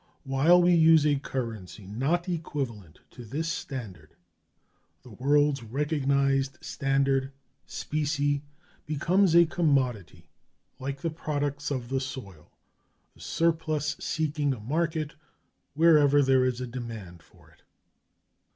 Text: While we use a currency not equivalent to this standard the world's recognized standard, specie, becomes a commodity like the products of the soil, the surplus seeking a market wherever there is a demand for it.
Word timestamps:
While 0.23 0.63
we 0.63 0.73
use 0.73 1.05
a 1.05 1.19
currency 1.19 1.85
not 1.85 2.27
equivalent 2.27 3.01
to 3.11 3.23
this 3.23 3.47
standard 3.47 4.15
the 5.03 5.11
world's 5.11 5.61
recognized 5.61 6.57
standard, 6.59 7.31
specie, 7.67 8.41
becomes 8.87 9.35
a 9.35 9.45
commodity 9.45 10.27
like 10.79 11.01
the 11.01 11.11
products 11.11 11.69
of 11.69 11.89
the 11.89 11.99
soil, 11.99 12.51
the 13.13 13.21
surplus 13.21 13.95
seeking 13.99 14.53
a 14.55 14.59
market 14.59 15.13
wherever 15.75 16.23
there 16.23 16.45
is 16.45 16.59
a 16.61 16.65
demand 16.65 17.21
for 17.21 17.51
it. 17.51 17.61